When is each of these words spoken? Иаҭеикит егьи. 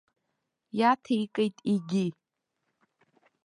Иаҭеикит 0.79 1.55
егьи. 1.71 2.09